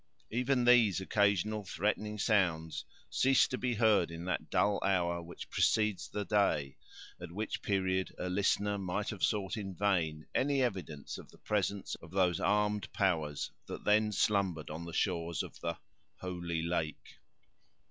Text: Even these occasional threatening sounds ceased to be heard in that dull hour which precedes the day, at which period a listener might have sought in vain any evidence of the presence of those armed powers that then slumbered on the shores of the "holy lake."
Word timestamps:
Even 0.31 0.65
these 0.65 0.99
occasional 0.99 1.63
threatening 1.63 2.17
sounds 2.17 2.85
ceased 3.11 3.51
to 3.51 3.57
be 3.59 3.75
heard 3.75 4.09
in 4.09 4.25
that 4.25 4.49
dull 4.49 4.79
hour 4.83 5.21
which 5.21 5.47
precedes 5.51 6.07
the 6.09 6.25
day, 6.25 6.75
at 7.21 7.31
which 7.31 7.61
period 7.61 8.11
a 8.17 8.27
listener 8.27 8.79
might 8.79 9.09
have 9.09 9.21
sought 9.23 9.57
in 9.57 9.75
vain 9.75 10.25
any 10.33 10.63
evidence 10.63 11.19
of 11.19 11.29
the 11.29 11.37
presence 11.37 11.93
of 12.01 12.09
those 12.09 12.39
armed 12.39 12.91
powers 12.93 13.51
that 13.67 13.83
then 13.83 14.11
slumbered 14.11 14.71
on 14.71 14.85
the 14.85 14.91
shores 14.93 15.43
of 15.43 15.59
the 15.59 15.77
"holy 16.15 16.63
lake." 16.63 17.19